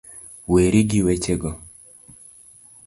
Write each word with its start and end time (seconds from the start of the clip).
Weri 0.51 0.81
gi 0.89 1.01
wechego 1.05 1.49